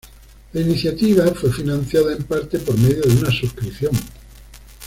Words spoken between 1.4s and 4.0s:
financiada en parte por medio de una suscripción.